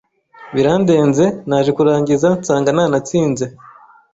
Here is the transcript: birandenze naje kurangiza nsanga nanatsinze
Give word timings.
birandenze 0.55 1.25
naje 1.49 1.71
kurangiza 1.77 2.27
nsanga 2.39 2.69
nanatsinze 2.75 3.45